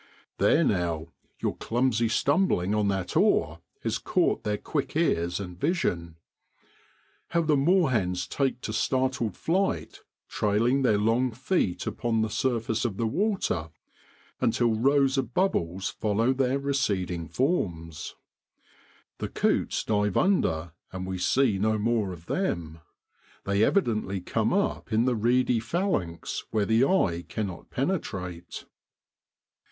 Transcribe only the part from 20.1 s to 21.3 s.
under and we